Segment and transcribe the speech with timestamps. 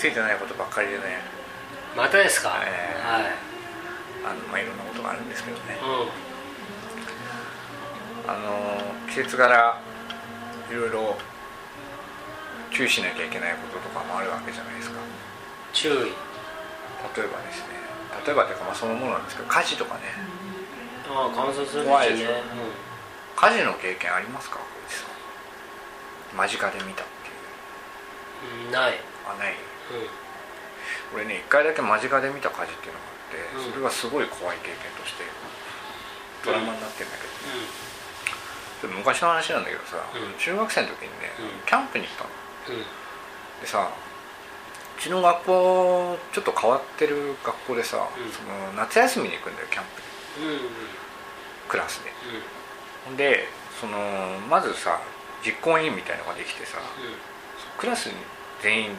[0.00, 1.20] ついてないことばっかりでね。
[1.94, 3.04] またですか、ええ。
[3.04, 3.22] はい。
[4.24, 5.76] あの、まあ、いろんなことがあるんですけどね。
[5.76, 6.08] う
[8.30, 9.76] あの季節柄
[10.70, 11.18] いろいろ
[12.70, 14.96] 注意しなきゃいけないこととかもあるわけじゃないですか。
[14.96, 15.02] ん
[15.74, 15.92] 注意。
[15.92, 17.76] 例えばですね。
[18.24, 20.00] 例えばというかまあそのものなんですけど火事とかね。
[21.12, 22.28] ああ観察する怖いでしょ。
[22.30, 22.40] ね
[23.36, 24.60] 火事の経験ありますか？
[26.34, 27.28] 間近で見たって
[28.64, 28.70] いう。
[28.70, 28.96] ない。
[29.28, 29.52] あない。
[29.52, 29.79] うん
[31.14, 33.72] 俺ね一回だけ間近で見た火事っていうのがあって、うん。
[33.72, 35.24] それがすごい怖い経験として
[36.44, 37.30] ドラマになってるんだけど、
[38.80, 40.38] それ昔の話なんだけどさ、うん。
[40.38, 41.66] 中学生の時にね、うん。
[41.66, 42.30] キャンプに行ったの。
[42.78, 42.84] うん。
[43.60, 48.32] でさうちの学校ちょっと変わってる学校でさ、うん。
[48.32, 49.84] その夏休みに行くんだよキャン
[50.36, 50.46] プに。
[50.46, 50.70] うんうん
[51.68, 52.10] クラスで。
[53.06, 53.16] ほん。
[53.16, 53.46] で
[53.80, 53.96] その
[54.48, 55.00] まずさ
[55.44, 56.78] 実行委員みたいのができてさ
[57.78, 58.14] クラスに
[58.60, 58.90] 全員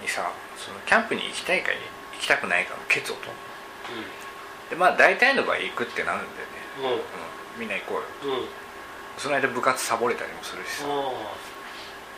[0.00, 3.32] にさそのキャンプに行きたいか行きたくないかの決を取る
[4.70, 6.84] でまあ大体の場合行くってなるんだよね、うん。
[6.84, 6.92] うん。
[6.92, 7.00] うん、
[7.60, 8.34] みんな行こうよ。
[8.34, 8.40] うん。
[8.42, 8.48] うん
[9.18, 10.84] その間部活サボれたりもするしさ。
[10.86, 10.88] あ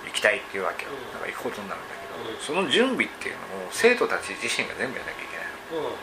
[0.05, 0.93] 行きたいっていうわけよ。
[0.93, 1.13] うん。
[1.13, 2.37] だから行くことになるんだけど、うん。
[2.45, 5.97] その準備っていうのを生徒たち自身が全部やらなきゃいけないの。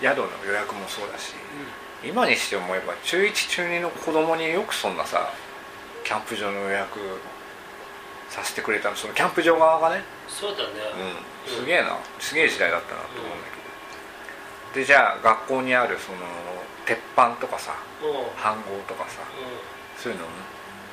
[0.00, 1.34] 宿の予約もそうだし
[2.02, 5.30] 今にして思えば中1中2の子供によくそんなさ
[6.02, 6.98] キャンプ場の予約
[8.30, 10.70] させてくれたのそのキャンプ場側がね、そうだね。
[11.46, 11.98] うん、すげえな。
[12.18, 16.18] すげえ時代だったなと思うんだけど、でじゃあ学校にあるその
[16.86, 19.18] 鉄板とかさ飯盒とかさ
[19.98, 20.24] そういうの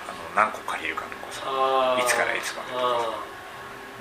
[0.09, 1.45] あの何個借りるかとかさ
[2.02, 3.21] いつからいつまであ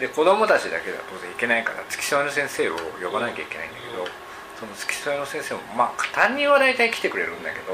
[0.01, 4.09] で子供たちだけでは当然行けないから付き添いの先生を呼ばなきゃいけないんだけど、うん。
[4.57, 7.73] その付き添いの先生もまあ担任は大体来てくれるんだけど、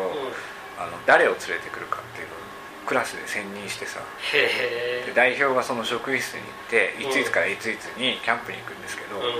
[0.78, 2.41] あの誰を連れてくるかっていうのを
[2.86, 4.00] クラスで選任してさ。
[4.32, 5.06] へえ。
[5.06, 9.22] で代表がその職員室に行ってうんいついつからいついつにキャンプに行くんですけど、うん。
[9.22, 9.34] あの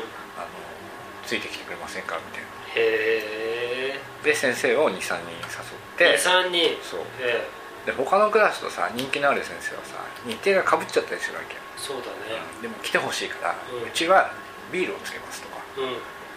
[1.27, 2.17] ついてきてくれませんか？
[2.17, 2.49] みたいな。
[2.75, 4.01] へえ。
[4.25, 6.19] で先生を23人誘って。
[6.19, 6.79] 23人。
[6.83, 7.01] そう。
[7.21, 7.45] え
[7.87, 7.87] え。
[7.87, 11.55] で他のクラスとさ人気のある先生はさ日程がかぶっちゃったりするわけ。
[11.55, 12.41] よ、そうだね。
[12.63, 14.31] でも来てほしいから、ううんちは
[14.71, 15.97] ビールをつけますとかうん。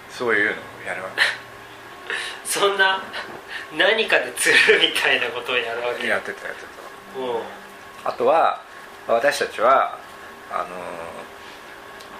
[0.09, 0.55] そういうのを
[0.87, 1.09] やるわ
[2.45, 3.03] そんな
[3.77, 6.01] 何かで釣るみたいなことをやるわけ。
[6.03, 6.84] けやってたやってうんた
[8.03, 8.61] あとは
[9.07, 9.97] 私たちは
[10.51, 10.75] あの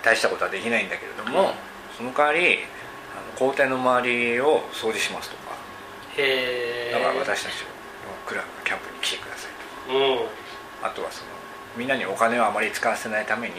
[0.03, 1.53] 大したことはできないんだけれども、うん。
[1.97, 2.59] その代わり
[3.15, 5.55] あの校庭の周りを掃除しますとか。
[6.17, 7.67] へえだから私たちの
[8.25, 9.51] クラブのキャンプに来てください
[9.91, 10.17] とうん。
[10.81, 11.31] かあとはその
[11.75, 13.53] みんなにお金をあまり使わせないために、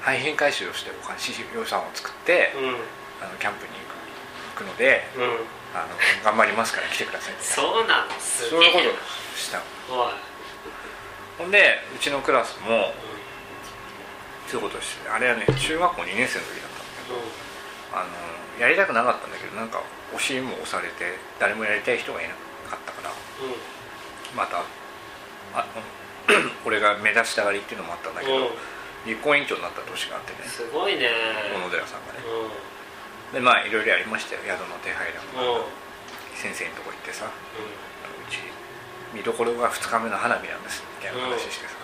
[0.00, 1.16] 廃品回収をしてお金
[1.54, 2.74] 予算を作って、うん。
[3.22, 3.94] あのキャンプに行く
[4.54, 5.02] 行くので
[5.74, 8.92] あの頑張りますから来てくださいそうなのすそういうことを
[9.36, 9.64] したの
[11.38, 12.94] ほんでうちのクラスも
[14.46, 17.18] そういうことをしてあれはね中学校2年生の時だったんだけど
[17.98, 19.82] あのやりたくなかったんだけどなんか
[20.14, 22.34] 押しも押されて誰もやりたい人がいな
[22.70, 23.10] かったから
[24.36, 24.62] また
[25.58, 25.66] あ
[26.28, 28.52] うん俺が目指したがりっていうのもあったんだけど、うん。
[29.04, 31.12] 立候補委員長になった年があってねすごいね。
[31.52, 32.24] 小野寺さんがね。
[32.24, 33.36] うん。
[33.36, 34.40] でまあいろいろやりましたよ。
[34.40, 35.84] 宿の手配だとか、うん。
[36.32, 37.30] 先生のとこ行ってさう
[38.32, 38.40] ち
[39.14, 40.82] 見どころが2日目の花火なんです。
[41.00, 41.74] みたいな話してさ、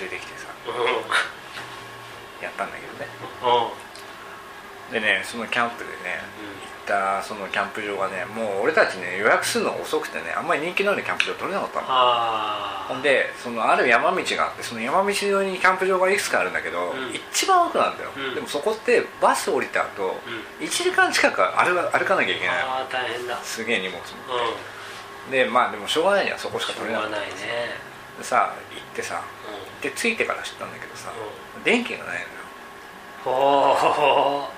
[0.00, 0.46] 連れてきてさ。
[0.68, 0.74] うん。
[0.74, 1.38] うん
[2.42, 3.06] やったんだけどね。
[3.42, 4.92] うん。
[4.92, 6.48] でねそのキャンプでねうん。
[6.48, 11.86] 行ったそのキャンプ場がねもう俺たちね予約するのが遅くてねあんまり人気のあるキャンプ場取れなかったの。
[11.88, 17.14] あほんでそのある山道があってその山道沿いにキャンプ場がいくつかあるんだけど、うん。
[17.14, 18.34] 一番奥なんだよ、うん。
[18.34, 20.16] でもそこってバス降りた後、
[20.60, 22.70] う1時間近く歩か歩かなきゃいけないの。
[22.70, 23.36] ああ大変だ。
[23.42, 24.77] すげえ荷物もう
[25.30, 27.36] でまあでもしょうがないにはそこしか取れなかったうがないね。
[28.18, 29.22] でさ行ってさ。
[29.22, 32.26] うで着いてから知ったんだけどさ、う電気がないのよ。
[33.30, 34.48] んほ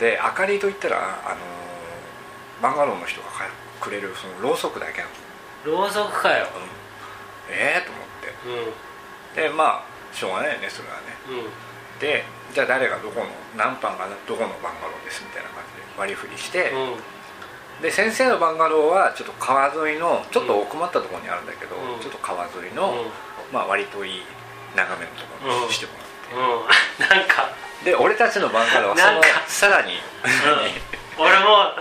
[0.00, 3.44] で明かりといったらあのーバンガローの人がか
[3.80, 5.10] くれるそのろうそくだけなの、
[5.78, 6.46] うろうそくかよ。
[6.56, 8.04] うん、ええと思っ
[8.66, 8.72] うん。
[9.34, 11.02] てでまあしょうがないよねそれはね。
[11.28, 12.00] うん。
[12.00, 17.13] でじゃあ誰がどこの何班がどこのバンガローですみたいな感じで割り振りして、うん
[17.82, 22.00] で先生のバンガローはちょっと川沿いのちょっと奥まったところにあるんだけど、うん。
[22.00, 22.94] ちょっと川沿いの、
[23.52, 24.22] まあ割といい
[24.76, 26.68] 眺めのところにしてもらっ
[27.00, 27.18] て、うん。
[27.18, 27.50] なんか。
[27.84, 30.00] で俺たちのバンガローはそのさらに、
[31.18, 31.74] 俺もう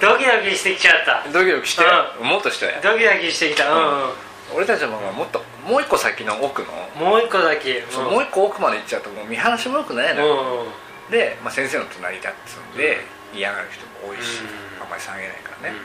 [0.00, 1.24] ドキドキしてきちゃった。
[1.32, 1.84] ドキドキして、
[2.20, 3.68] うもっとしたやドキドキしてきた。
[3.72, 4.12] うん。
[4.54, 7.84] 俺たちのバンガローはもっともう一個先の奥の、もう一個だけ。
[7.90, 10.66] そのもう一個奥まで行っちゃうともう見晴らしもよくないのよ、
[11.06, 11.12] うん。
[11.12, 12.78] で、まあ、先生の隣だっつうん。
[12.78, 13.04] で、
[13.34, 15.76] 嫌がる人も多いし、うまり下げないからね、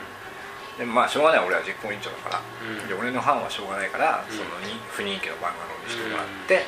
[0.78, 1.46] でまあしょうがない。
[1.46, 2.88] 俺は実行委員長だから、うん。
[2.88, 4.36] で俺の班はしょうがないから、うん。
[4.36, 6.64] そのに不人気のバンガローにしてもらって、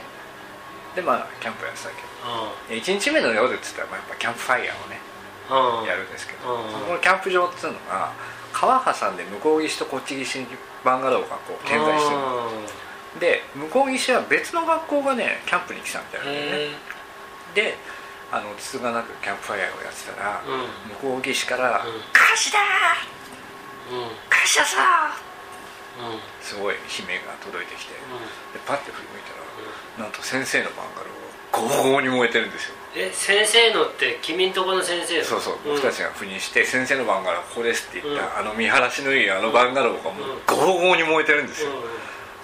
[0.94, 8.12] でまあキャンプやってたけうど1日目の夜っつったら、まあ、やっぱキャンプファイヤーをねんうんやるんですけど、うんそのキャンプ場っつうのが
[8.53, 10.47] 川挟んで向こう岸とこっち岸に
[10.83, 12.50] バンガローがこう点在してるの。
[13.21, 16.53] で向こう岸は別の学校がねキャンプに来たみたいなんだよね。
[16.65, 16.71] へ
[17.55, 17.77] で
[18.33, 21.11] あのつつがなくキャンプファイヤーをやってたら、えうん。
[21.11, 22.00] 向こう岸からうん
[22.53, 22.59] 「だ。
[23.91, 23.99] ーうん。
[23.99, 26.12] うん火事だぞー!
[26.12, 27.94] うん」すごい悲鳴が届いてきて。
[27.94, 28.00] で
[28.67, 29.33] パッて振り向いた
[30.03, 32.75] らなんと先生のバンガローがゴーゴーに燃えてるんですよ。
[32.94, 35.25] え先生のって君んとこの先生の？
[35.25, 38.49] そうそう僕たちが赴任して先生のバンガローはここですって言った、うん。
[38.49, 40.41] あの見晴らしのいいあのバンガローがもううん。
[40.47, 41.71] ゴーゴーに燃えてるんですよ、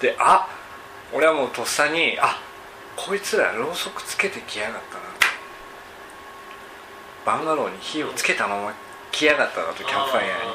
[0.01, 0.47] であ
[1.11, 2.39] 俺はもうとっさにあ
[2.95, 5.01] こいつらろうそくつけてきやがったな
[7.25, 8.73] バンガローに火をつけたまま
[9.13, 10.51] 来やがったなとキャンプファイヤーに。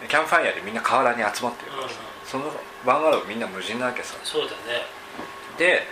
[0.00, 2.48] でキャンプファイヤーでみんな河原に集まってるからさ、その
[2.88, 4.16] バンガローみんな無人なわけさ。
[4.24, 4.88] そうだね。
[5.60, 5.84] で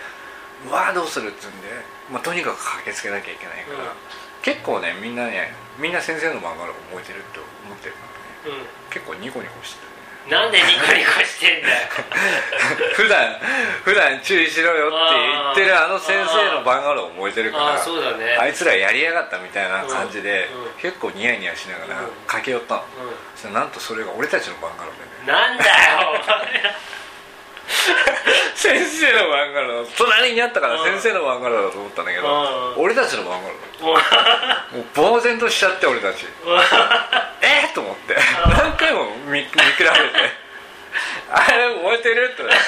[0.65, 1.69] うわーどうするっつうんで、
[2.09, 3.97] まあ、とにかく駆けつけなきゃいけないから、うん。
[4.41, 8.01] 結構ねみんなねみんな先生のバンガローが燃えてるって思ってるか
[8.49, 8.65] らね。
[8.89, 9.94] う結構ニコニコしてる
[10.29, 11.87] なんでニコニコしてんだよ。
[12.97, 13.39] 普段
[13.83, 18.35] 普段注意しろよって言ってるあの先生のバンガロー燃えてるからああそうだね。
[18.39, 20.63] あいつらやりやがったみたいな感じで、うん。
[20.63, 20.69] うん。
[20.81, 22.09] 結構ニヤニヤしながらうん。
[22.25, 22.85] 駆け寄ったの、う
[23.35, 25.25] そしたらなんとそれが俺たちのバンガローでね。
[25.25, 26.23] んなんだよ
[28.55, 30.83] 先生のバンガロー隣にあったからうん。
[30.83, 32.83] 先生のバンガローだと思ったんだけど、うん。
[32.83, 33.99] 俺たちのバンガローもう
[34.95, 36.25] 呆然としちゃって俺たち
[37.41, 38.15] えっと思って
[38.47, 39.05] 何回も
[39.35, 39.91] 見 見比べて。
[41.29, 42.31] あれ燃えてる？
[42.33, 42.63] ってなって。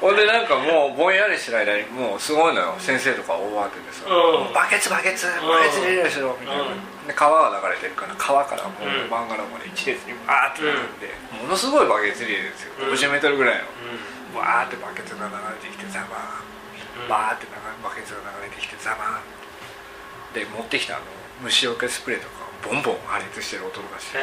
[0.00, 2.74] ほんでなんかもうぼんやりしてる間にもうすごいのよ。
[2.78, 4.12] 先生とか大慌てでさ「うん。
[4.44, 7.06] もうバケツバケツバケツ入れるしろ」みたいな、うん。
[7.06, 9.06] で川が流れてるから川からもうん。
[9.06, 12.72] うバンガローまで一列にバーって並んで、ものすごいバケツリレーですよ。
[12.80, 12.92] うん。
[12.92, 17.46] 50メートルぐらいの、うバーってバケツが流れてきてザバーンバーって
[17.82, 21.04] バケツが流れてきてザバーンで持ってきたあの
[21.42, 24.18] 虫除けスプレーとかボンボン破裂してる音がして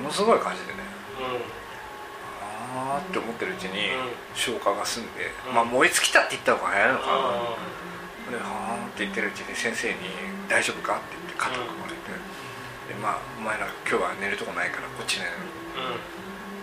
[0.00, 0.80] ものすごい感じでね。
[1.20, 2.90] えうん。
[2.96, 4.12] あーって思ってるうちにうん。
[4.34, 5.54] 消火が済んで、うん。
[5.54, 7.20] まあ燃え尽きたって言った方が早いのかな、あ
[8.30, 9.96] ではーんって言ってるうちに先生に
[10.48, 12.10] 「大丈夫か?」って言って肩を組まれて、
[12.90, 15.30] でまあお前ら今日は寝るとこないからこっち寝る
[15.78, 15.94] あ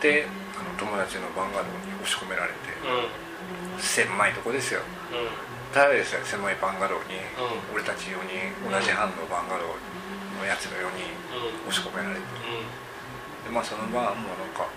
[0.01, 0.27] で
[0.59, 3.79] あの友達のバンガローに押し込められてうんうん。
[3.79, 4.81] 狭いとこですよ。
[5.12, 5.29] うん
[5.73, 11.69] ただでさえ狭いバンガローに、う俺たち4人同じ班のバンガローのやつが4人うん。
[11.69, 12.21] 押し込められて。
[12.21, 13.49] うん。
[13.49, 14.69] でまあその晩もうなんか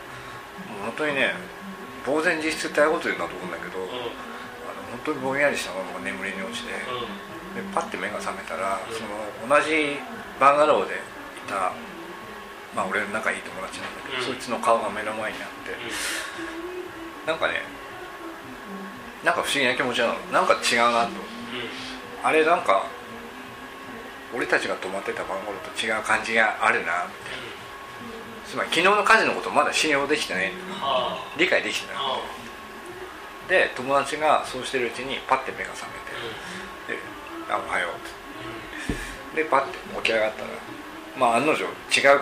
[0.72, 1.37] もう本当にね
[2.08, 6.81] 呆然自失ってああいうこと言うんだと思うんだけど、あの本当にぼんやりしたまま眠りに落ちて、で
[7.75, 8.94] パッて目が覚めたら、うん。
[8.94, 10.00] その同じ
[10.40, 11.76] バンガローでいた
[12.72, 14.25] まあ俺の仲いい友達なんだけど、うん。
[14.25, 15.76] そいつの顔が目の前にあって、
[17.28, 17.60] なんかね
[19.26, 20.14] なんか不思議な気持ちなの。
[20.31, 21.11] なんか違うなと。
[22.23, 22.87] あれなんか
[24.32, 27.11] 俺たちが泊まってたバンガローと違う感じがあるな。
[28.46, 30.52] つまり昨日の火事のことまだ信用できてない。
[30.78, 31.96] は理解できてない。
[31.99, 32.23] あ
[33.49, 35.87] で友達がそうしてるうちにパッて目が覚
[36.88, 37.02] めてで
[37.50, 39.43] 「あおはよう」って。
[39.43, 40.49] でパッて起き上がったら
[41.18, 41.66] まあ案の定違
[42.14, 42.21] う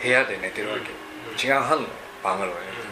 [0.00, 1.88] 部屋で寝てるわけ、違う班の
[2.22, 2.89] バンガローで寝てる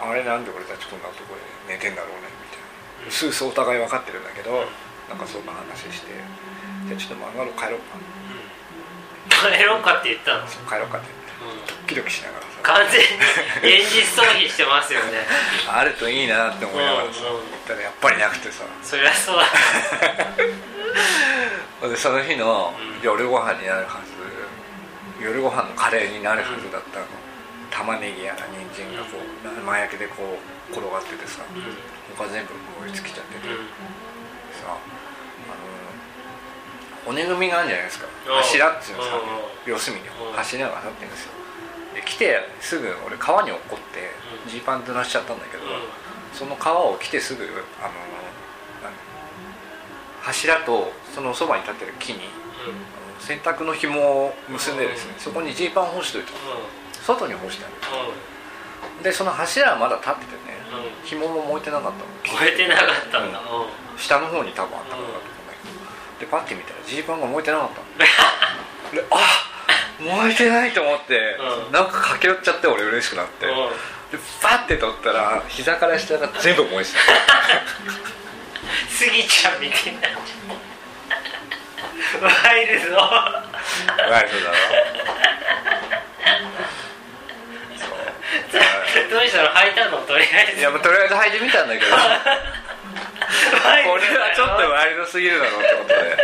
[0.00, 2.60] あれなんで俺たちこんなところで寝てんだろうねみたい
[3.02, 3.08] な。
[3.08, 4.64] うすうすお互い分かってるんだけど、
[5.08, 6.12] なんかそんな話して
[6.88, 7.98] じゃあちょっとバンガロー帰ろうか
[9.56, 10.46] 帰ろうかって言ったの？
[10.46, 11.08] そう帰ろうかって
[11.66, 12.48] ドキドキしながらさ。
[12.62, 13.06] 完全に
[13.80, 15.24] 現実逃避してますよね。
[15.70, 17.20] あるといいなって思いながらさ。
[17.30, 17.34] っ
[17.66, 18.64] たらやっぱりなくてさ。
[18.82, 19.36] そりゃそう
[21.82, 21.86] だ。
[21.88, 23.02] でその日のうん。
[23.02, 24.10] 夜ご飯になるはず。
[25.22, 27.06] 夜ご飯のカレーになるはずだったの、
[27.78, 31.62] 玉ねぎやら人参がこう生焼けでこう転がっててさうん。
[32.18, 32.50] 他全部
[32.82, 33.70] 燃え尽きちゃってて、うん。
[34.50, 34.82] さあの
[37.06, 38.10] 骨組みがあるんじゃないですか。
[38.26, 40.34] うん柱っていうのさうん四隅にうん。
[40.34, 41.32] 柱が立ってるんですよ。
[41.94, 44.10] で来てすぐ俺川に落っこって
[44.42, 44.50] うん。
[44.50, 45.66] ジーパン濡らしちゃったんだけど、う
[46.34, 47.94] その川を来てすぐあの
[48.82, 48.92] 何
[50.20, 52.20] 柱とそのそばに立ってる木に
[53.20, 56.32] 洗濯の紐を結んでですねそこにジーパン干しといて
[57.08, 57.74] 外に干してある
[59.02, 60.58] でその柱はまだ立っててね
[61.04, 62.38] 紐も燃えてなかったの。
[62.38, 63.40] 燃えてなかったんだ。
[63.40, 63.98] うん。
[63.98, 67.88] 下の方に多分あったからだと思うんだけどでパッて見たらジーパンが燃えてなかったの。
[68.92, 69.16] であ
[69.98, 71.36] 燃えてないと思って、
[71.66, 71.72] うん。
[71.72, 73.54] なんか駆け寄っちゃって俺嬉しくなって、うん。
[74.12, 76.98] でパッて取ったら膝から下が全部燃えてた。
[78.90, 80.08] スギちゃんみたいにな
[82.20, 82.96] ワイルド。
[82.96, 83.44] ワ
[84.20, 85.07] イルドだろ
[89.30, 91.90] その履いたのとりあえずいやもうとりあえず履いてみたんだけど。
[91.90, 91.96] こ
[93.96, 96.16] れはちょっとワイルドすぎるだろうってことで。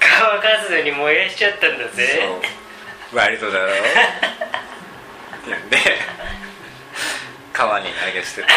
[0.00, 2.20] 乾かずに燃やしちゃったんだぜ。
[3.10, 3.18] そう。
[3.18, 3.74] ワイルドだろで。
[7.52, 8.48] 川に投げ捨てて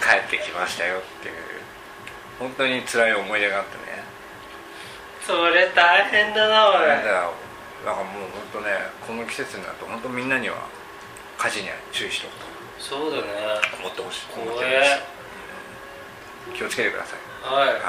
[0.00, 1.34] 帰ってきましたよっていう。
[2.38, 4.02] 本当に辛い思い出があってね。
[5.26, 6.74] それ大変だなおい。
[6.74, 7.30] だから
[7.84, 8.72] なんかもう本当ね
[9.06, 10.56] この季節になると本当みんなには
[11.40, 12.32] 火事には注意しとく
[12.78, 13.22] そうだね。
[13.72, 14.32] と思ってほしい。
[14.36, 15.00] 思っ怖てます
[16.52, 17.20] え気をつけてください。
[17.42, 17.68] はい。
[17.72, 17.80] はい